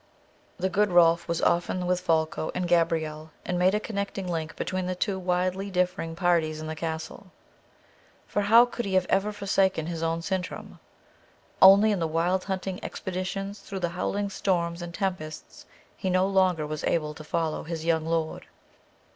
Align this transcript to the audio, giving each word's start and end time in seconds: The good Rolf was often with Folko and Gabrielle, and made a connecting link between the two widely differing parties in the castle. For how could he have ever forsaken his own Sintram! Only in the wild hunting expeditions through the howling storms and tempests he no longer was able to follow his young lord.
The 0.57 0.67
good 0.67 0.89
Rolf 0.89 1.27
was 1.27 1.43
often 1.43 1.85
with 1.85 1.99
Folko 2.01 2.49
and 2.55 2.67
Gabrielle, 2.67 3.29
and 3.45 3.59
made 3.59 3.75
a 3.75 3.79
connecting 3.79 4.27
link 4.27 4.55
between 4.55 4.87
the 4.87 4.95
two 4.95 5.19
widely 5.19 5.69
differing 5.69 6.15
parties 6.15 6.59
in 6.59 6.65
the 6.65 6.75
castle. 6.75 7.31
For 8.25 8.41
how 8.41 8.65
could 8.65 8.85
he 8.85 8.95
have 8.95 9.05
ever 9.09 9.31
forsaken 9.31 9.85
his 9.85 10.01
own 10.01 10.23
Sintram! 10.23 10.79
Only 11.61 11.91
in 11.91 11.99
the 11.99 12.07
wild 12.07 12.45
hunting 12.45 12.83
expeditions 12.83 13.59
through 13.59 13.81
the 13.81 13.89
howling 13.89 14.31
storms 14.31 14.81
and 14.81 14.91
tempests 14.91 15.67
he 15.95 16.09
no 16.09 16.25
longer 16.25 16.65
was 16.65 16.83
able 16.85 17.13
to 17.13 17.23
follow 17.23 17.61
his 17.61 17.85
young 17.85 18.07
lord. 18.07 18.47